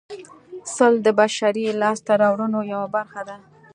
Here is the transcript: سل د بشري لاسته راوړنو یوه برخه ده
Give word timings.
سل 0.75 0.93
د 1.05 1.07
بشري 1.19 1.65
لاسته 1.81 2.13
راوړنو 2.21 2.59
یوه 2.73 2.87
برخه 2.95 3.21
ده 3.29 3.35